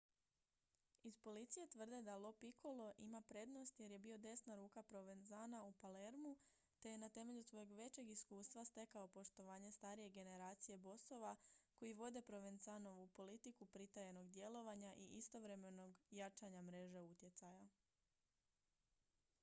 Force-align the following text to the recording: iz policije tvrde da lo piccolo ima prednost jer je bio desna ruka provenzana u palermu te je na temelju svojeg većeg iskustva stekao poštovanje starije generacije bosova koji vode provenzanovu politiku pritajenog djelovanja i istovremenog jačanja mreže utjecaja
iz 1.07 1.17
policije 1.23 1.67
tvrde 1.67 2.01
da 2.01 2.15
lo 2.17 2.31
piccolo 2.33 2.93
ima 2.97 3.21
prednost 3.21 3.79
jer 3.79 3.91
je 3.91 3.99
bio 3.99 4.17
desna 4.17 4.55
ruka 4.55 4.83
provenzana 4.83 5.63
u 5.63 5.73
palermu 5.73 6.37
te 6.79 6.89
je 6.89 6.97
na 6.97 7.09
temelju 7.09 7.43
svojeg 7.43 7.71
većeg 7.71 8.09
iskustva 8.09 8.65
stekao 8.65 9.07
poštovanje 9.07 9.71
starije 9.71 10.09
generacije 10.09 10.77
bosova 10.77 11.35
koji 11.75 11.93
vode 11.93 12.21
provenzanovu 12.21 13.07
politiku 13.07 13.65
pritajenog 13.65 14.29
djelovanja 14.29 14.93
i 14.97 15.05
istovremenog 15.07 15.95
jačanja 16.11 16.61
mreže 16.61 17.01
utjecaja 17.01 17.67